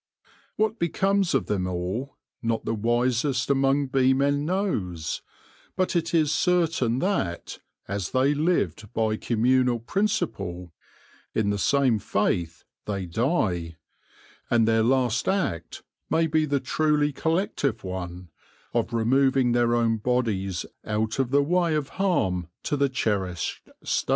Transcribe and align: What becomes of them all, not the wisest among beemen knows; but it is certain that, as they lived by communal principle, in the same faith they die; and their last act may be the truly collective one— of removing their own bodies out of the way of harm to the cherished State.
What 0.55 0.79
becomes 0.79 1.35
of 1.35 1.45
them 1.45 1.67
all, 1.67 2.17
not 2.41 2.65
the 2.65 2.73
wisest 2.73 3.51
among 3.51 3.89
beemen 3.89 4.45
knows; 4.45 5.21
but 5.75 5.95
it 5.95 6.11
is 6.11 6.31
certain 6.31 6.97
that, 6.97 7.59
as 7.87 8.09
they 8.09 8.33
lived 8.33 8.91
by 8.95 9.15
communal 9.17 9.77
principle, 9.77 10.73
in 11.35 11.51
the 11.51 11.59
same 11.59 11.99
faith 11.99 12.63
they 12.87 13.05
die; 13.05 13.77
and 14.49 14.67
their 14.67 14.81
last 14.81 15.27
act 15.27 15.83
may 16.09 16.25
be 16.25 16.45
the 16.45 16.59
truly 16.59 17.13
collective 17.13 17.83
one— 17.83 18.29
of 18.73 18.93
removing 18.93 19.51
their 19.51 19.75
own 19.75 19.97
bodies 19.97 20.65
out 20.83 21.19
of 21.19 21.29
the 21.29 21.43
way 21.43 21.75
of 21.75 21.89
harm 21.99 22.47
to 22.63 22.75
the 22.75 22.89
cherished 22.89 23.69
State. 23.83 24.09